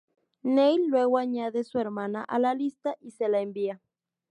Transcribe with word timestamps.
Neil 0.43 0.87
luego 0.89 1.19
añade 1.19 1.63
su 1.63 1.77
hermana 1.77 2.23
a 2.23 2.39
la 2.39 2.55
lista 2.55 2.95
y 3.01 3.11
se 3.11 3.29
la 3.29 3.41
envía. 3.41 3.79